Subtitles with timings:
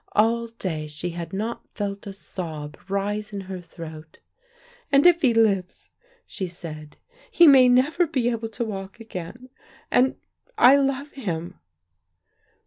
[0.13, 4.17] All day she had not felt a sob rise in her throat.
[4.91, 5.91] "And if he lives,"
[6.25, 6.97] she said,
[7.29, 9.49] "he may never be able to walk again,
[9.91, 10.15] and
[10.57, 11.59] I love him."